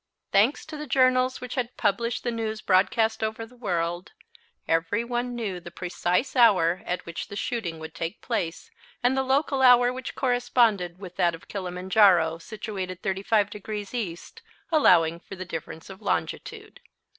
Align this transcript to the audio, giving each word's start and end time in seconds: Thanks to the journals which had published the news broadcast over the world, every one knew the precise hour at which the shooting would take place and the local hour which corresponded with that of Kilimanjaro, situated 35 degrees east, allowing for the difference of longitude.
Thanks 0.31 0.65
to 0.65 0.77
the 0.77 0.87
journals 0.87 1.39
which 1.39 1.53
had 1.53 1.77
published 1.77 2.23
the 2.23 2.31
news 2.31 2.59
broadcast 2.59 3.23
over 3.23 3.45
the 3.45 3.55
world, 3.55 4.13
every 4.67 5.03
one 5.03 5.35
knew 5.35 5.59
the 5.59 5.69
precise 5.69 6.35
hour 6.35 6.81
at 6.87 7.05
which 7.05 7.27
the 7.27 7.35
shooting 7.35 7.77
would 7.77 7.93
take 7.93 8.19
place 8.19 8.71
and 9.03 9.15
the 9.15 9.21
local 9.21 9.61
hour 9.61 9.93
which 9.93 10.15
corresponded 10.15 10.97
with 10.97 11.17
that 11.17 11.35
of 11.35 11.47
Kilimanjaro, 11.47 12.39
situated 12.39 13.03
35 13.03 13.51
degrees 13.51 13.93
east, 13.93 14.41
allowing 14.71 15.19
for 15.19 15.35
the 15.35 15.45
difference 15.45 15.87
of 15.87 16.01
longitude. 16.01 16.79